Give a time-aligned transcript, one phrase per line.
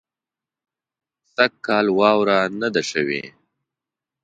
[1.33, 3.23] سږ کال واوره نۀ ده شوې